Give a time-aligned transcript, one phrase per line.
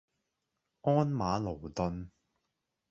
[0.81, 2.09] 鞍馬勞頓